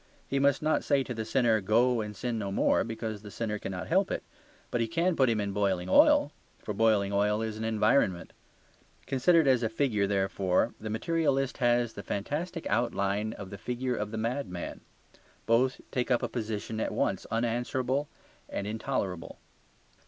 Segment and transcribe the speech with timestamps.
[0.27, 3.59] He must not say to the sinner, "Go and sin no more," because the sinner
[3.59, 4.23] cannot help it.
[4.71, 8.33] But he can put him in boiling oil; for boiling oil is an environment.
[9.05, 14.09] Considered as a figure, therefore, the materialist has the fantastic outline of the figure of
[14.09, 14.81] the madman.
[15.45, 18.07] Both take up a position at once unanswerable
[18.49, 19.37] and intolerable.